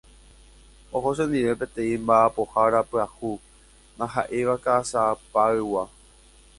[0.99, 3.31] Oho chendive peteĩ mba'apohára pyahu
[3.95, 5.83] ndaha'éiva Ka'asapaygua.